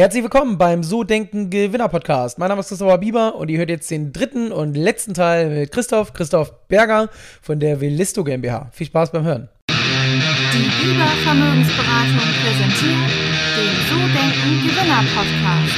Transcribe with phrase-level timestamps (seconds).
[0.00, 2.38] Herzlich willkommen beim So Denken Gewinner Podcast.
[2.38, 5.72] Mein Name ist Christopher Bieber und ihr hört jetzt den dritten und letzten Teil mit
[5.72, 7.10] Christoph, Christoph Berger
[7.42, 8.70] von der Willisto GmbH.
[8.72, 9.50] Viel Spaß beim Hören.
[9.68, 13.10] Die Bieber Vermögensberatung präsentiert
[13.58, 15.76] den So Denken Gewinner Podcast.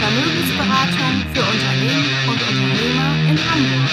[0.00, 3.90] Vermögensberatung für Unternehmen und Unternehmer in Hamburg.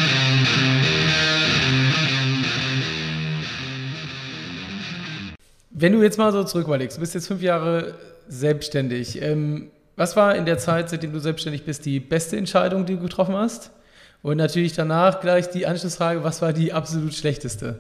[5.71, 7.96] Wenn du jetzt mal so zurück überlegst, du bist jetzt fünf Jahre
[8.28, 9.21] selbstständig.
[9.21, 13.02] Ähm, was war in der Zeit, seitdem du selbstständig bist, die beste Entscheidung, die du
[13.02, 13.71] getroffen hast?
[14.21, 17.80] Und natürlich danach gleich die Anschlussfrage, was war die absolut schlechteste?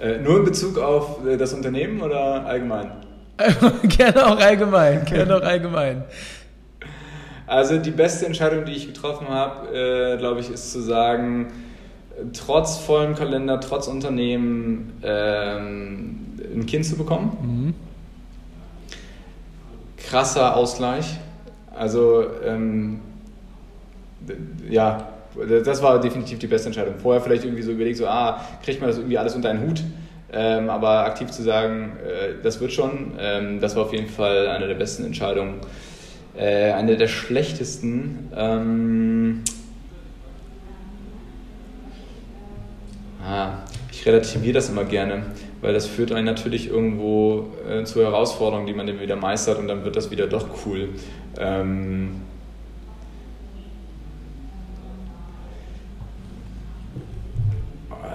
[0.00, 2.90] Äh, nur in Bezug auf äh, das Unternehmen oder allgemein?
[3.84, 6.04] gerne auch allgemein, gerne auch allgemein.
[7.46, 11.52] Also die beste Entscheidung, die ich getroffen habe, äh, glaube ich, ist zu sagen,
[12.32, 17.36] trotz vollem Kalender, trotz Unternehmen ähm, ein Kind zu bekommen.
[17.40, 17.87] Mhm
[20.08, 21.18] krasser Ausgleich.
[21.74, 23.00] Also ähm,
[24.68, 25.08] ja,
[25.64, 26.94] das war definitiv die beste Entscheidung.
[26.98, 29.82] Vorher vielleicht irgendwie so überlegt, so, ah, kriegt man das irgendwie alles unter einen Hut?
[30.30, 34.48] Ähm, aber aktiv zu sagen, äh, das wird schon, ähm, das war auf jeden Fall
[34.48, 35.60] eine der besten Entscheidungen.
[36.36, 39.42] Äh, eine der schlechtesten, ähm,
[43.24, 43.52] ah,
[43.90, 45.22] ich relativiere das immer gerne
[45.60, 49.68] weil das führt einen natürlich irgendwo äh, zu Herausforderungen, die man dann wieder meistert und
[49.68, 50.90] dann wird das wieder doch cool.
[51.38, 52.22] Ähm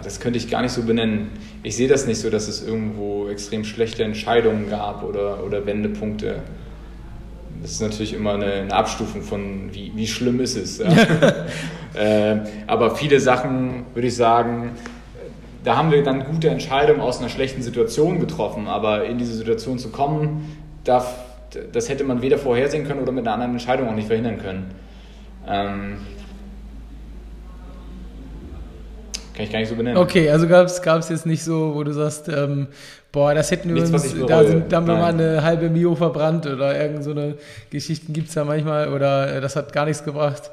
[0.04, 1.30] das könnte ich gar nicht so benennen.
[1.64, 6.42] Ich sehe das nicht so, dass es irgendwo extrem schlechte Entscheidungen gab oder, oder Wendepunkte.
[7.62, 10.80] Das ist natürlich immer eine, eine Abstufung von, wie, wie schlimm ist es.
[10.80, 10.92] Ja?
[11.94, 14.72] äh, aber viele Sachen, würde ich sagen,
[15.64, 19.80] da haben wir dann gute Entscheidungen aus einer schlechten Situation getroffen, aber in diese Situation
[19.80, 24.08] zu kommen, das hätte man weder vorhersehen können oder mit einer anderen Entscheidung auch nicht
[24.08, 24.72] verhindern können.
[25.48, 25.98] Ähm,
[29.34, 29.98] kann ich gar nicht so benennen.
[29.98, 32.68] Okay, also gab es jetzt nicht so, wo du sagst, ähm,
[33.12, 35.96] boah, das hätten wir Nichts, uns, da, sind, da haben wir mal eine halbe Mio
[35.96, 37.36] verbrannt oder irgend so eine
[37.72, 40.52] Geschichten gibt es ja manchmal oder äh, das hat gar nichts gebracht.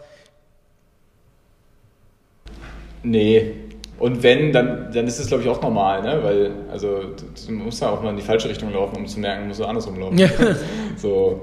[3.03, 3.55] Nee,
[4.01, 6.21] und wenn, dann, dann ist es, glaube ich, auch normal, ne?
[6.23, 7.03] weil also,
[7.47, 9.61] du musst ja auch mal in die falsche Richtung laufen, um zu merken, du musst
[9.61, 10.17] du andersrum laufen.
[10.17, 10.29] Ja.
[10.97, 11.43] so,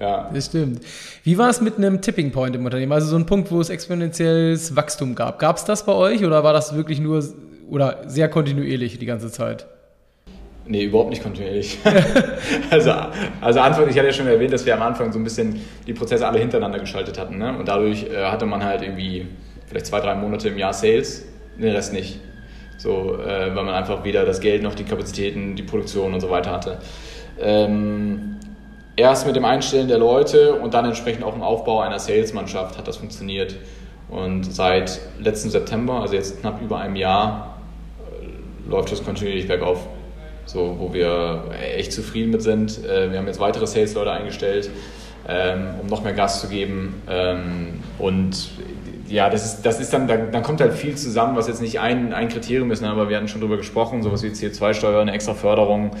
[0.00, 0.30] ja.
[0.32, 0.82] Das stimmt.
[1.24, 2.92] Wie war es mit einem Tipping Point im Unternehmen?
[2.92, 5.40] Also so ein Punkt, wo es exponentielles Wachstum gab.
[5.40, 7.24] Gab es das bei euch oder war das wirklich nur
[7.68, 9.66] oder sehr kontinuierlich die ganze Zeit?
[10.64, 11.78] Nee, überhaupt nicht kontinuierlich.
[12.70, 12.92] also,
[13.40, 15.92] also Anfang, ich hatte ja schon erwähnt, dass wir am Anfang so ein bisschen die
[15.92, 17.38] Prozesse alle hintereinander geschaltet hatten.
[17.38, 17.58] Ne?
[17.58, 19.26] Und dadurch äh, hatte man halt irgendwie
[19.66, 21.24] vielleicht zwei, drei Monate im Jahr Sales
[21.58, 22.20] den Rest nicht.
[22.78, 26.30] So, äh, weil man einfach weder das Geld noch die Kapazitäten, die Produktion und so
[26.30, 26.78] weiter hatte.
[27.40, 28.36] Ähm,
[28.96, 32.86] erst mit dem Einstellen der Leute und dann entsprechend auch im Aufbau einer Salesmannschaft hat
[32.86, 33.56] das funktioniert.
[34.08, 37.58] Und seit letzten September, also jetzt knapp über einem Jahr,
[38.10, 39.86] äh, läuft das kontinuierlich bergauf.
[40.44, 41.44] So, wo wir
[41.76, 42.84] echt zufrieden mit sind.
[42.84, 44.70] Äh, wir haben jetzt weitere Sales-Leute eingestellt,
[45.28, 47.02] ähm, um noch mehr Gas zu geben.
[47.10, 48.50] Ähm, und
[49.08, 51.80] ja, das ist, das ist dann, dann, dann, kommt halt viel zusammen, was jetzt nicht
[51.80, 55.12] ein, ein Kriterium ist, ne, aber wir hatten schon drüber gesprochen, sowas wie CO2-Steuer, eine
[55.12, 55.92] extra Förderung.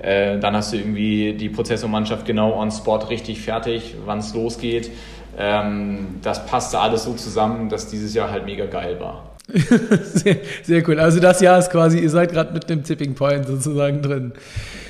[0.00, 4.90] Äh, dann hast du irgendwie die Prozessormannschaft genau on spot richtig fertig, wann es losgeht.
[5.36, 9.24] Ähm, das passte alles so zusammen, dass dieses Jahr halt mega geil war.
[10.02, 11.00] sehr, sehr, cool.
[11.00, 14.32] Also das Jahr ist quasi, ihr seid gerade mit dem Tipping Point sozusagen drin.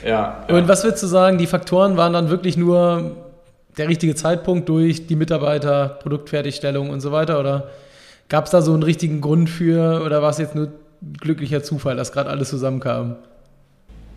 [0.04, 0.54] Ja, ja.
[0.54, 3.27] Und was würdest du sagen, die Faktoren waren dann wirklich nur
[3.78, 7.40] der richtige Zeitpunkt durch die Mitarbeiter, Produktfertigstellung und so weiter?
[7.40, 7.70] Oder
[8.28, 10.72] gab es da so einen richtigen Grund für oder war es jetzt nur
[11.20, 13.16] glücklicher Zufall, dass gerade alles zusammenkam?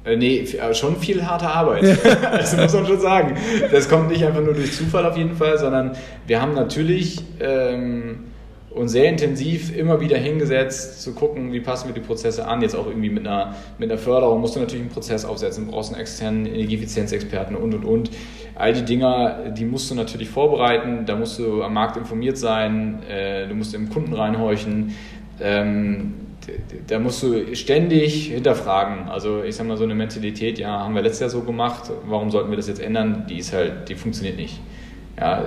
[0.04, 1.84] Äh, nee, äh, schon viel harte Arbeit.
[2.04, 3.38] das muss man schon sagen.
[3.72, 5.92] Das kommt nicht einfach nur durch Zufall auf jeden Fall, sondern
[6.26, 8.32] wir haben natürlich ähm,
[8.74, 12.62] und sehr intensiv immer wieder hingesetzt, zu gucken, wie passen wir die Prozesse an.
[12.62, 15.92] Jetzt auch irgendwie mit einer, mit einer Förderung musst du natürlich einen Prozess aufsetzen, brauchst
[15.92, 18.12] einen externen Energieeffizienzexperten und und und.
[18.62, 23.02] All die Dinger, die musst du natürlich vorbereiten, da musst du am Markt informiert sein,
[23.10, 24.96] äh, du musst im Kunden reinhorchen.
[25.42, 26.14] Ähm,
[26.86, 29.10] da musst du ständig hinterfragen.
[29.10, 32.30] Also ich sag mal so eine Mentalität, ja, haben wir letztes Jahr so gemacht, warum
[32.30, 33.26] sollten wir das jetzt ändern?
[33.28, 34.60] Die ist halt, die funktioniert nicht.
[35.20, 35.44] Ja,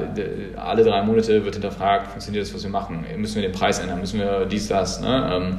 [0.56, 3.04] alle drei Monate wird hinterfragt, funktioniert das, was wir machen?
[3.16, 4.00] Müssen wir den Preis ändern?
[4.00, 5.00] Müssen wir dies, das?
[5.00, 5.30] Ne?
[5.32, 5.58] Ähm,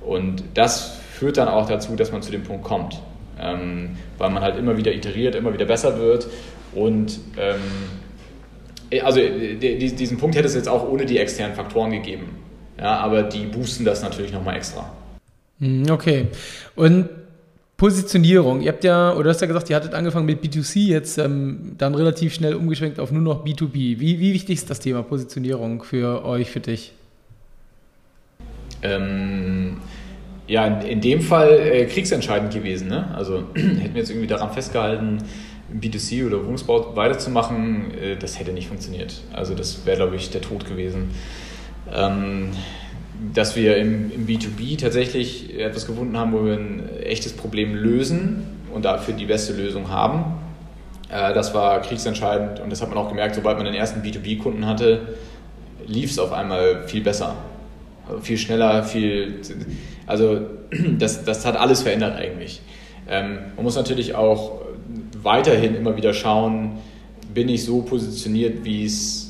[0.00, 2.98] und das führt dann auch dazu, dass man zu dem Punkt kommt.
[3.44, 6.26] Ähm, weil man halt immer wieder iteriert, immer wieder besser wird.
[6.74, 7.60] Und ähm,
[9.02, 12.36] also diesen Punkt hätte es jetzt auch ohne die externen Faktoren gegeben.
[12.78, 14.92] Ja, aber die boosten das natürlich nochmal extra.
[15.60, 16.26] Hm, okay.
[16.74, 17.08] Und
[17.76, 18.60] Positionierung.
[18.60, 21.74] Ihr habt ja, oder du hast ja gesagt, ihr hattet angefangen mit B2C, jetzt ähm,
[21.76, 23.72] dann relativ schnell umgeschwenkt auf nur noch B2B.
[23.72, 26.92] Wie, wie wichtig ist das Thema Positionierung für euch, für dich?
[28.82, 29.78] Ähm,
[30.46, 32.88] ja, in, in, dem Fall äh, kriegsentscheidend gewesen.
[32.88, 33.14] Ne?
[33.14, 35.18] Also hätten wir jetzt irgendwie daran festgehalten,
[35.72, 39.22] B2C oder Wohnungsbau weiterzumachen, äh, das hätte nicht funktioniert.
[39.32, 41.10] Also das wäre, glaube ich, der Tod gewesen.
[41.92, 42.50] Ähm,
[43.32, 48.44] dass wir im, im, B2B tatsächlich etwas gefunden haben, wo wir ein echtes Problem lösen
[48.72, 50.34] und dafür die beste Lösung haben.
[51.08, 54.66] Äh, das war kriegsentscheidend und das hat man auch gemerkt, sobald man den ersten B2B-Kunden
[54.66, 55.14] hatte,
[55.86, 57.36] lief es auf einmal viel besser.
[58.20, 59.40] Viel schneller, viel.
[60.06, 60.40] Also,
[60.98, 62.60] das, das hat alles verändert eigentlich.
[63.08, 64.62] Ähm, man muss natürlich auch
[65.22, 66.78] weiterhin immer wieder schauen,
[67.32, 69.24] bin ich so positioniert, wie es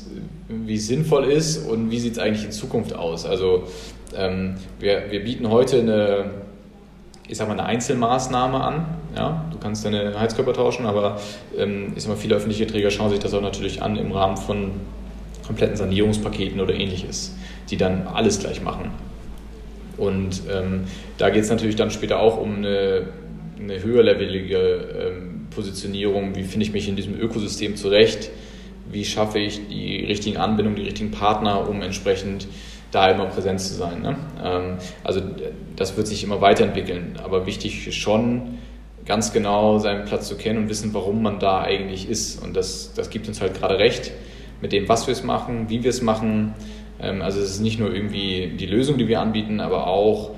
[0.47, 3.25] wie es sinnvoll ist und wie sieht es eigentlich in Zukunft aus.
[3.25, 3.63] Also
[4.15, 6.25] ähm, wir, wir bieten heute eine,
[7.27, 8.85] ich sag mal, eine Einzelmaßnahme an.
[9.15, 9.45] Ja?
[9.51, 11.19] Du kannst deine Heizkörper tauschen, aber
[11.57, 14.37] ähm, ich sag mal, viele öffentliche Träger schauen sich das auch natürlich an im Rahmen
[14.37, 14.71] von
[15.45, 17.35] kompletten Sanierungspaketen oder ähnliches,
[17.69, 18.91] die dann alles gleich machen.
[19.97, 20.81] Und ähm,
[21.17, 23.07] da geht es natürlich dann später auch um eine,
[23.59, 28.29] eine höherlevelige ähm, Positionierung, wie finde ich mich in diesem Ökosystem zurecht,
[28.91, 32.47] wie schaffe ich die richtigen Anbindungen, die richtigen Partner, um entsprechend
[32.91, 34.01] da immer präsent zu sein.
[34.01, 34.15] Ne?
[34.43, 35.21] Ähm, also
[35.75, 38.59] das wird sich immer weiterentwickeln, aber wichtig ist schon,
[39.05, 42.43] ganz genau seinen Platz zu kennen und wissen, warum man da eigentlich ist.
[42.43, 44.11] Und das, das gibt uns halt gerade recht
[44.61, 46.53] mit dem, was wir es machen, wie wir es machen.
[47.01, 50.31] Ähm, also es ist nicht nur irgendwie die Lösung, die wir anbieten, aber auch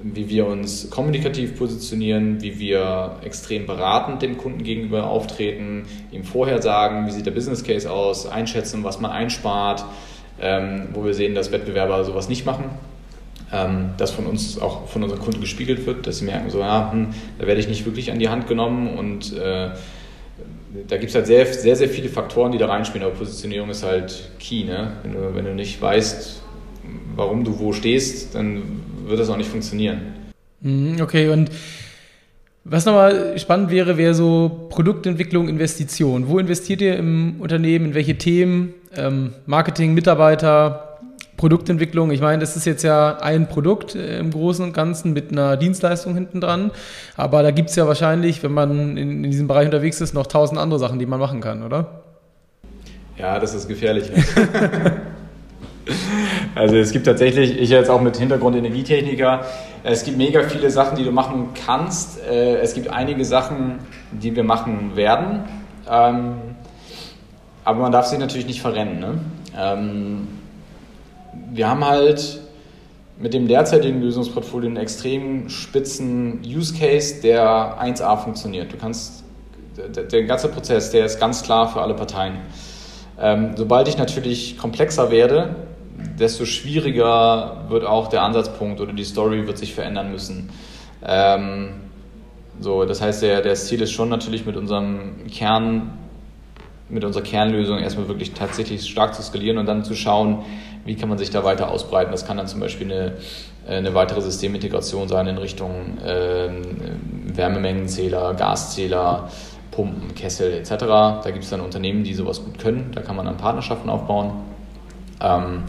[0.00, 6.62] wie wir uns kommunikativ positionieren, wie wir extrem beratend dem Kunden gegenüber auftreten, ihm vorher
[6.62, 9.84] sagen, wie sieht der Business Case aus, einschätzen, was man einspart,
[10.40, 12.66] ähm, wo wir sehen, dass Wettbewerber sowas nicht machen.
[13.52, 16.92] Ähm, das von uns auch von unseren Kunden gespiegelt wird, dass sie merken, so, ja,
[16.92, 17.08] hm,
[17.38, 19.70] da werde ich nicht wirklich an die Hand genommen und äh,
[20.88, 23.82] da gibt es halt sehr, sehr, sehr viele Faktoren, die da reinspielen, aber Positionierung ist
[23.82, 24.64] halt key.
[24.64, 24.92] Ne?
[25.02, 26.42] Wenn, du, wenn du nicht weißt,
[27.14, 28.62] warum du wo stehst, dann
[29.06, 30.00] wird das auch nicht funktionieren.
[30.60, 31.50] Mhm, okay, und
[32.64, 36.28] was nochmal spannend wäre, wäre so Produktentwicklung, Investition.
[36.28, 38.74] Wo investiert ihr im Unternehmen, in welche Themen?
[38.94, 40.87] Ähm, Marketing, Mitarbeiter,
[41.38, 42.10] Produktentwicklung.
[42.10, 45.56] Ich meine, das ist jetzt ja ein Produkt äh, im Großen und Ganzen mit einer
[45.56, 46.72] Dienstleistung hinten dran.
[47.16, 50.26] Aber da gibt es ja wahrscheinlich, wenn man in, in, diesem Bereich unterwegs ist, noch
[50.26, 52.02] tausend andere Sachen, die man machen kann, oder?
[53.16, 54.10] Ja, das ist gefährlich.
[56.54, 59.42] Also es gibt tatsächlich, ich jetzt auch mit Hintergrund Energietechniker,
[59.84, 62.20] es gibt mega viele Sachen, die du machen kannst.
[62.26, 63.78] Äh, es gibt einige Sachen,
[64.10, 65.44] die wir machen werden.
[65.90, 66.34] Ähm,
[67.64, 68.98] aber man darf sich natürlich nicht verrennen.
[68.98, 69.18] Ne?
[71.50, 72.40] Wir haben halt
[73.18, 78.72] mit dem derzeitigen Lösungsportfolio einen extrem spitzen Use Case, der 1A funktioniert.
[78.72, 79.24] Du kannst,
[79.76, 82.38] der, ganze Prozess, der ist ganz klar für alle Parteien.
[83.20, 85.56] Ähm, sobald ich natürlich komplexer werde,
[86.18, 90.50] desto schwieriger wird auch der Ansatzpunkt oder die Story wird sich verändern müssen.
[91.04, 91.70] Ähm,
[92.60, 95.98] so, das heißt, der, das Ziel ist schon natürlich mit unserem Kern,
[96.88, 100.44] mit unserer Kernlösung erstmal wirklich tatsächlich stark zu skalieren und dann zu schauen,
[100.88, 102.10] wie kann man sich da weiter ausbreiten.
[102.10, 103.12] Das kann dann zum Beispiel eine,
[103.68, 106.48] eine weitere Systemintegration sein in Richtung äh,
[107.34, 109.28] Wärmemengenzähler, Gaszähler,
[109.70, 110.70] Pumpen, Kessel etc.
[110.78, 112.90] Da gibt es dann Unternehmen, die sowas gut können.
[112.94, 114.32] Da kann man dann Partnerschaften aufbauen.
[115.20, 115.64] Ähm,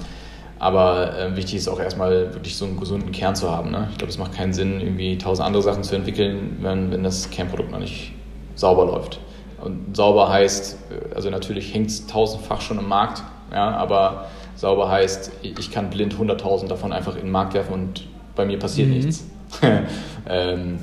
[0.58, 3.72] aber äh, wichtig ist auch erstmal wirklich so einen gesunden Kern zu haben.
[3.72, 3.90] Ne?
[3.92, 7.30] Ich glaube, es macht keinen Sinn, irgendwie tausend andere Sachen zu entwickeln, wenn, wenn das
[7.30, 8.14] Kernprodukt noch nicht
[8.56, 9.20] sauber läuft.
[9.62, 13.22] Und sauber heißt, äh, also natürlich hängt es tausendfach schon im Markt,
[13.52, 14.28] ja, aber
[14.60, 18.60] sauber heißt, ich kann blind 100.000 davon einfach in den Markt werfen und bei mir
[18.60, 18.96] passiert mhm.
[18.96, 19.26] nichts.
[20.30, 20.80] ähm,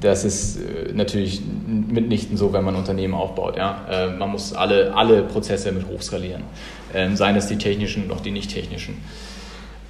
[0.00, 3.56] das ist äh, natürlich mitnichten so, wenn man Unternehmen aufbaut.
[3.56, 3.86] Ja?
[3.88, 6.42] Äh, man muss alle, alle Prozesse mit hochskalieren,
[6.92, 8.98] ähm, seien es die technischen noch die nicht technischen.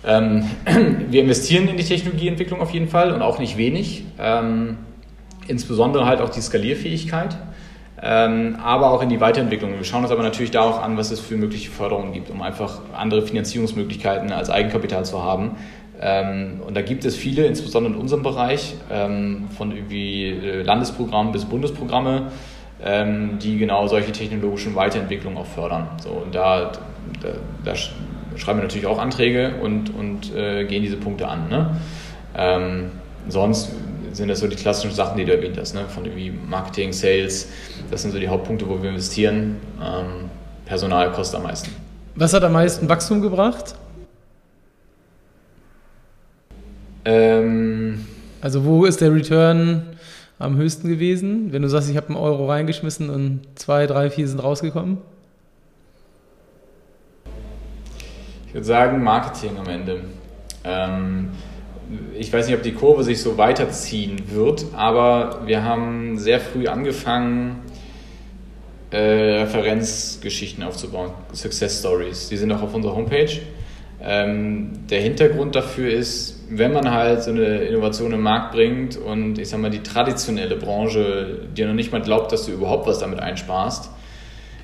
[0.04, 0.44] Ähm,
[1.08, 4.04] wir investieren in die Technologieentwicklung auf jeden Fall und auch nicht wenig.
[5.48, 7.36] Insbesondere halt auch die Skalierfähigkeit,
[8.02, 9.76] aber auch in die Weiterentwicklung.
[9.76, 12.40] Wir schauen uns aber natürlich da auch an, was es für mögliche Förderungen gibt, um
[12.40, 15.56] einfach andere Finanzierungsmöglichkeiten als Eigenkapital zu haben,
[16.00, 21.30] ähm, und da gibt es viele, insbesondere in unserem Bereich, ähm, von irgendwie äh, Landesprogrammen
[21.30, 22.32] bis Bundesprogramme,
[22.82, 25.88] ähm, die genau solche technologischen Weiterentwicklungen auch fördern.
[26.02, 26.72] So, und da,
[27.22, 27.28] da,
[27.64, 31.50] da schreiben wir natürlich auch Anträge und, und äh, gehen diese Punkte an.
[31.50, 31.76] Ne?
[32.34, 32.92] Ähm,
[33.28, 33.74] sonst
[34.12, 35.84] sind das so die klassischen Sachen, die du erwähnt hast, ne?
[35.88, 37.48] von irgendwie Marketing, Sales,
[37.90, 39.56] das sind so die Hauptpunkte, wo wir investieren.
[39.82, 40.30] Ähm,
[40.66, 41.70] Personal kostet am meisten.
[42.14, 43.74] Was hat am meisten Wachstum gebracht?
[47.04, 48.06] Ähm,
[48.40, 49.96] also wo ist der Return
[50.38, 51.52] am höchsten gewesen?
[51.52, 54.98] Wenn du sagst, ich habe einen Euro reingeschmissen und zwei, drei, vier sind rausgekommen?
[58.46, 60.00] Ich würde sagen Marketing am Ende.
[60.64, 61.30] Ähm,
[62.16, 66.66] ich weiß nicht, ob die Kurve sich so weiterziehen wird, aber wir haben sehr früh
[66.66, 67.62] angefangen,
[68.90, 72.28] äh, Referenzgeschichten aufzubauen, Success Stories.
[72.28, 73.40] Die sind auch auf unserer Homepage.
[74.02, 79.38] Ähm, der Hintergrund dafür ist, wenn man halt so eine Innovation im Markt bringt und
[79.38, 82.98] ich sag mal die traditionelle Branche dir noch nicht mal glaubt, dass du überhaupt was
[82.98, 83.90] damit einsparst,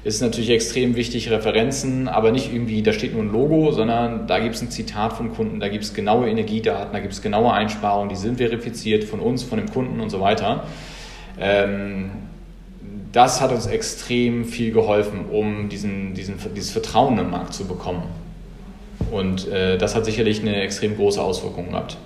[0.06, 4.38] ist natürlich extrem wichtig, Referenzen, aber nicht irgendwie, da steht nur ein Logo, sondern da
[4.38, 7.52] gibt es ein Zitat vom Kunden, da gibt es genaue Energiedaten, da gibt es genaue
[7.52, 10.64] Einsparungen, die sind verifiziert von uns, von dem Kunden und so weiter.
[11.40, 12.10] Ähm,
[13.10, 18.04] das hat uns extrem viel geholfen, um diesen, diesen, dieses Vertrauen im Markt zu bekommen.
[19.10, 21.96] Und äh, das hat sicherlich eine extrem große Auswirkung gehabt.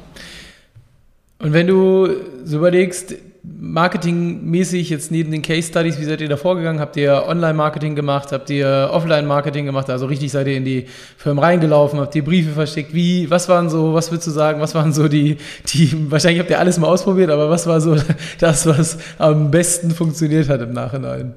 [1.38, 2.08] Und wenn du
[2.44, 6.78] so überlegst, marketingmäßig jetzt neben den Case Studies, wie seid ihr da vorgegangen?
[6.78, 8.32] Habt ihr Online-Marketing gemacht?
[8.32, 9.88] Habt ihr Offline-Marketing gemacht?
[9.88, 12.00] Also richtig seid ihr in die Firmen reingelaufen?
[12.00, 12.92] Habt ihr Briefe verschickt?
[12.92, 16.50] Wie, was waren so, was würdest du sagen, was waren so die, die, wahrscheinlich habt
[16.50, 17.96] ihr alles mal ausprobiert, aber was war so
[18.40, 21.32] das, was am besten funktioniert hat im Nachhinein?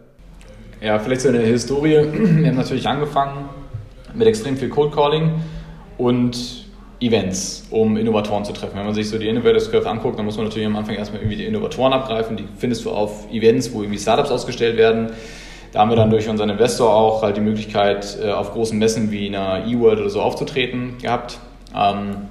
[0.82, 2.02] Ja, vielleicht so eine Historie.
[2.12, 3.46] Wir haben natürlich angefangen
[4.14, 5.32] mit extrem viel Cold Calling
[5.98, 6.63] und
[7.00, 8.78] Events, um Innovatoren zu treffen.
[8.78, 11.22] Wenn man sich so die Innovators Curve anguckt, dann muss man natürlich am Anfang erstmal
[11.22, 12.38] irgendwie die Innovatoren abgreifen.
[12.38, 15.12] Die findest du auf Events, wo irgendwie Startups ausgestellt werden.
[15.74, 19.12] Da haben wir dann durch unseren Investor auch halt die Möglichkeit, äh, auf großen Messen
[19.12, 21.40] wie einer E-World oder so aufzutreten gehabt.
[21.76, 22.30] Ähm,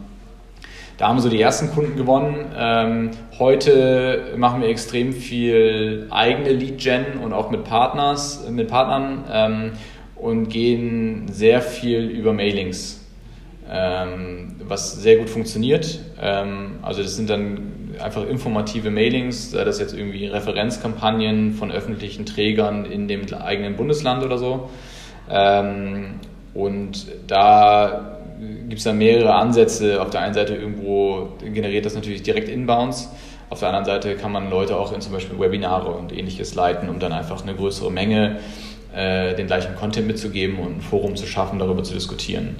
[0.97, 2.52] da haben wir so die ersten Kunden gewonnen.
[2.57, 9.73] Ähm, heute machen wir extrem viel eigene Lead-Gen und auch mit Partners, mit Partnern ähm,
[10.14, 13.01] und gehen sehr viel über Mailings
[13.71, 16.00] ähm, was sehr gut funktioniert.
[16.21, 22.26] Ähm, also das sind dann einfach informative Mailings, sei das jetzt irgendwie Referenzkampagnen von öffentlichen
[22.26, 24.71] Trägern in dem eigenen Bundesland oder so.
[25.31, 26.21] Ähm,
[26.54, 28.19] und da
[28.69, 30.02] gibt es dann mehrere Ansätze.
[30.02, 33.11] Auf der einen Seite irgendwo generiert das natürlich direkt Inbounds.
[33.50, 36.88] Auf der anderen Seite kann man Leute auch in zum Beispiel Webinare und ähnliches leiten,
[36.88, 38.38] um dann einfach eine größere Menge
[38.95, 42.57] äh, den gleichen Content mitzugeben und ein Forum zu schaffen, darüber zu diskutieren.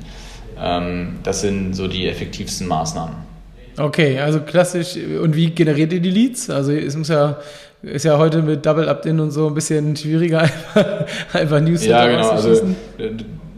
[0.61, 3.15] Ähm, das sind so die effektivsten Maßnahmen.
[3.79, 4.97] Okay, also klassisch.
[4.97, 6.51] Und wie generiert ihr die Leads?
[6.51, 7.39] Also es muss ja
[7.83, 10.41] ist ja heute mit Double Opt-in und so ein bisschen schwieriger,
[10.75, 12.31] einfach, einfach News Ja, genau.
[12.31, 12.75] Also,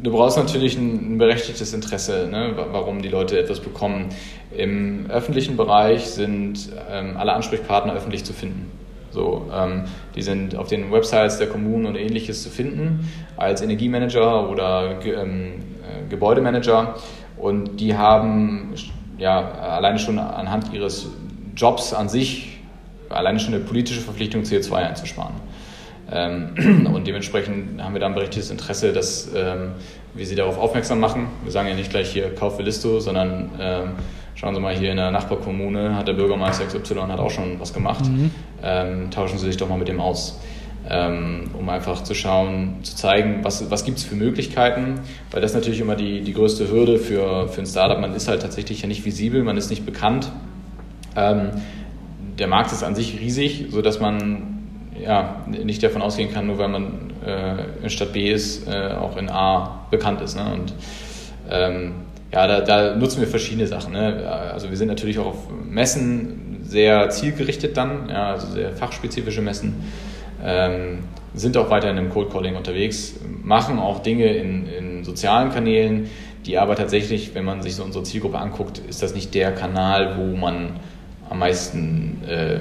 [0.03, 4.09] du brauchst natürlich ein, berechtigtes Interesse, ne, warum die Leute etwas bekommen.
[4.57, 8.71] Im öffentlichen Bereich sind ähm, alle Ansprechpartner öffentlich zu finden.
[9.15, 14.51] So, ähm, die sind auf den Websites der Kommunen und ähnliches zu finden als Energiemanager
[14.51, 15.63] oder ähm,
[16.09, 16.97] Gebäudemanager
[17.37, 18.75] und die haben
[19.19, 21.09] ja alleine schon anhand ihres
[21.57, 22.55] Jobs an sich
[23.09, 25.35] alleine schon eine politische Verpflichtung, CO2 einzusparen.
[26.11, 29.73] Ähm, und dementsprechend haben wir dann berechtigtes Interesse, dass ähm,
[30.15, 31.29] wir sie darauf aufmerksam machen.
[31.43, 33.93] Wir sagen ja nicht gleich hier, kauf Listo, sondern ähm,
[34.35, 37.73] schauen Sie mal hier in der Nachbarkommune, hat der Bürgermeister XY hat auch schon was
[37.73, 38.05] gemacht.
[38.07, 38.31] Mhm.
[39.11, 40.41] Tauschen Sie sich doch mal mit dem aus
[40.89, 45.55] ähm, um einfach zu schauen, zu zeigen, was, was gibt es für Möglichkeiten, weil das
[45.55, 47.99] natürlich immer die, die größte Hürde für, für ein Startup.
[47.99, 50.31] Man ist halt tatsächlich ja nicht visibel, man ist nicht bekannt.
[51.17, 51.51] Ähm,
[52.39, 54.59] der Markt ist an sich riesig, sodass man
[55.01, 59.17] ja, nicht davon ausgehen kann, nur weil man äh, in Stadt B ist, äh, auch
[59.17, 60.37] in A bekannt ist.
[60.37, 60.53] Ne?
[60.53, 60.75] Und
[61.51, 61.93] ähm,
[62.33, 63.93] ja, da, da, nutzen wir verschiedene Sachen.
[63.93, 64.29] Ne?
[64.29, 66.44] Also wir sind natürlich auch auf Messen
[66.75, 69.77] sehr zielgerichtet dann, ja, also sehr fachspezifische Messen
[70.43, 76.11] ähm, sind auch weiterhin im Cold Calling unterwegs, machen auch Dinge in, in sozialen Kanälen,
[76.45, 80.19] die aber tatsächlich, wenn man sich so unsere Zielgruppe anguckt, ist das nicht der Kanal,
[80.19, 80.81] wo man
[81.31, 82.59] am meisten äh,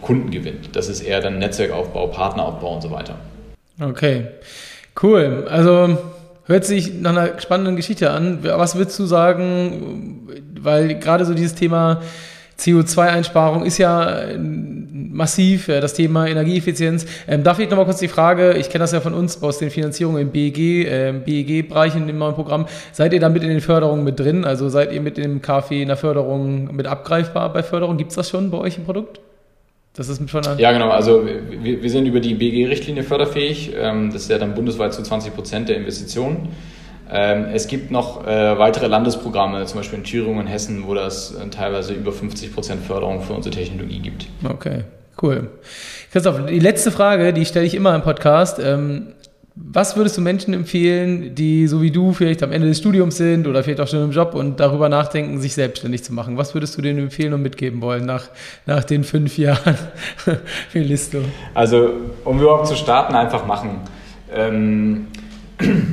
[0.00, 0.76] Kunden gewinnt.
[0.76, 3.16] Das ist eher dann Netzwerkaufbau, Partneraufbau und so weiter.
[3.80, 4.26] Okay,
[5.02, 5.48] cool.
[5.50, 5.98] Also
[6.46, 8.38] hört sich nach einer spannenden Geschichte an.
[8.42, 10.28] Was würdest du sagen,
[10.60, 12.00] weil gerade so dieses Thema
[12.58, 17.06] CO2-Einsparung ist ja massiv, das Thema Energieeffizienz.
[17.28, 19.70] Ähm, darf ich nochmal kurz die Frage, ich kenne das ja von uns aus den
[19.70, 22.66] Finanzierungen im BEG, äh, BEG-Bereich in dem neuen Programm.
[22.92, 24.44] Seid ihr da mit in den Förderungen mit drin?
[24.44, 27.96] Also seid ihr mit dem KfW in der Förderung mit abgreifbar bei Förderung?
[27.96, 29.20] Gibt es das schon bei euch im Produkt?
[29.96, 30.90] Das ist schon Ja, genau.
[30.90, 33.72] Also wir, wir sind über die BEG-Richtlinie förderfähig.
[33.76, 36.48] Ähm, das ist ja dann bundesweit zu 20 Prozent der Investitionen.
[37.10, 41.34] Ähm, es gibt noch äh, weitere Landesprogramme, zum Beispiel in Thüringen und Hessen, wo das
[41.34, 44.26] äh, teilweise über 50 Prozent Förderung für unsere Technologie gibt.
[44.42, 44.84] Okay,
[45.22, 45.48] cool.
[46.12, 48.58] Christoph, die letzte Frage, die stelle ich immer im Podcast.
[48.58, 49.08] Ähm,
[49.56, 53.46] Was würdest du Menschen empfehlen, die so wie du vielleicht am Ende des Studiums sind
[53.46, 56.36] oder vielleicht auch schon im Job und darüber nachdenken, sich selbstständig zu machen?
[56.38, 58.30] Was würdest du denen empfehlen und mitgeben wollen nach,
[58.66, 59.76] nach den fünf Jahren
[60.72, 61.18] Listo?
[61.52, 61.90] Also,
[62.24, 63.82] um überhaupt zu starten, einfach machen.
[64.34, 65.06] Ähm,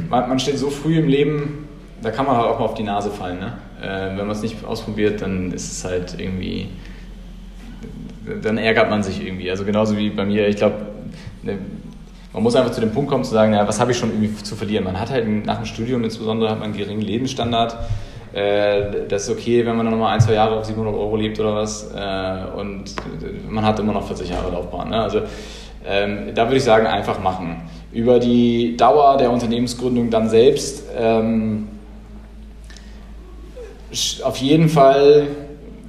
[0.09, 1.67] man, man, steht so früh im Leben,
[2.01, 3.39] da kann man halt auch mal auf die Nase fallen.
[3.39, 3.53] Ne?
[3.81, 6.69] Äh, wenn man es nicht ausprobiert, dann ist es halt irgendwie,
[8.41, 9.49] dann ärgert man sich irgendwie.
[9.49, 10.75] Also genauso wie bei mir, ich glaube,
[11.43, 11.57] ne,
[12.33, 14.33] man muss einfach zu dem Punkt kommen zu sagen, ja, was habe ich schon irgendwie
[14.41, 14.85] zu verlieren?
[14.85, 17.75] Man hat halt nach dem Studium insbesondere hat man einen geringen Lebensstandard.
[18.33, 21.39] Äh, das ist okay, wenn man dann nochmal ein, zwei Jahre auf 700 Euro lebt
[21.39, 21.91] oder was.
[21.93, 22.85] Äh, und
[23.49, 24.89] man hat immer noch 40 Jahre Laufbahn.
[24.89, 25.01] Ne?
[25.01, 25.21] Also
[25.85, 27.61] ähm, da würde ich sagen, einfach machen.
[27.91, 31.67] Über die Dauer der Unternehmensgründung dann selbst ähm,
[34.23, 35.27] auf jeden Fall,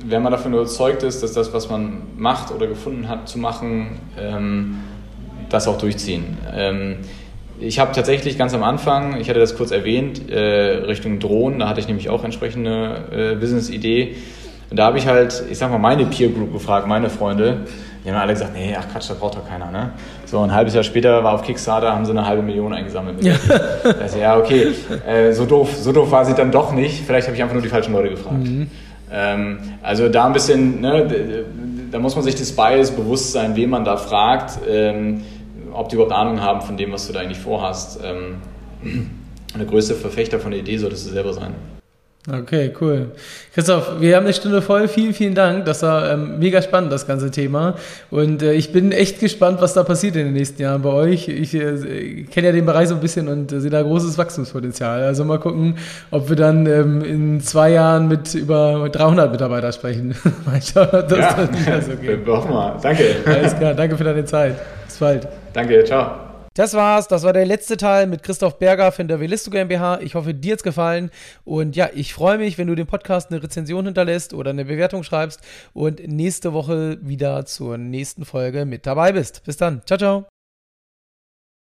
[0.04, 4.00] wenn man davon überzeugt ist, dass das, was man macht oder gefunden hat zu machen,
[4.18, 4.78] ähm,
[5.48, 6.38] das auch durchziehen.
[6.52, 6.96] Ähm,
[7.60, 10.38] ich habe tatsächlich ganz am Anfang, ich hatte das kurz erwähnt, äh,
[10.86, 14.16] Richtung Drohnen, da hatte ich nämlich auch entsprechende äh, Business-Idee.
[14.70, 17.66] Und da habe ich halt, ich sag mal, meine Peer Group gefragt, meine Freunde.
[18.04, 19.70] Die haben alle gesagt, nee, ach Quatsch, das braucht doch keiner.
[19.70, 19.90] Ne?
[20.26, 23.22] So ein halbes Jahr später war auf Kickstarter, haben sie eine halbe Million eingesammelt.
[23.22, 23.34] Ja,
[24.00, 24.72] also, ja okay,
[25.06, 27.04] äh, so, doof, so doof war sie dann doch nicht.
[27.06, 28.42] Vielleicht habe ich einfach nur die falschen Leute gefragt.
[28.42, 28.68] Mhm.
[29.12, 31.44] Ähm, also da ein bisschen, ne,
[31.92, 34.58] da muss man sich des Bias bewusst sein, wen man da fragt.
[34.68, 35.22] Ähm,
[35.72, 38.00] ob die überhaupt Ahnung haben von dem, was du da eigentlich vorhast.
[38.04, 38.40] Ähm,
[39.58, 41.54] der größte Verfechter von der Idee solltest du selber sein.
[42.30, 43.10] Okay, cool.
[43.52, 44.86] Christoph, wir haben eine Stunde voll.
[44.86, 45.64] Vielen, vielen Dank.
[45.64, 47.74] Das war ähm, mega spannend, das ganze Thema.
[48.12, 51.26] Und äh, ich bin echt gespannt, was da passiert in den nächsten Jahren bei euch.
[51.26, 55.02] Ich äh, kenne ja den Bereich so ein bisschen und äh, sehe da großes Wachstumspotenzial.
[55.02, 55.78] Also mal gucken,
[56.12, 60.14] ob wir dann ähm, in zwei Jahren mit über 300 Mitarbeitern sprechen.
[60.46, 62.24] mal schauen, ob das ja, dann so geht.
[62.24, 62.76] mal.
[62.80, 63.16] Danke.
[63.26, 63.74] Alles klar.
[63.74, 64.54] Danke für deine Zeit.
[64.86, 65.26] Bis bald.
[65.52, 65.82] Danke.
[65.82, 66.31] Ciao.
[66.54, 67.08] Das war's.
[67.08, 70.00] Das war der letzte Teil mit Christoph Berger von der Velisto GmbH.
[70.00, 71.10] Ich hoffe, dir hat's gefallen.
[71.44, 75.02] Und ja, ich freue mich, wenn du dem Podcast eine Rezension hinterlässt oder eine Bewertung
[75.02, 75.40] schreibst
[75.72, 79.44] und nächste Woche wieder zur nächsten Folge mit dabei bist.
[79.44, 79.82] Bis dann.
[79.86, 80.31] Ciao, ciao.